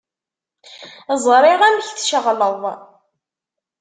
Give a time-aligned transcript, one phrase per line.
[1.23, 2.61] Ẓriɣ amek tceɣleḍ.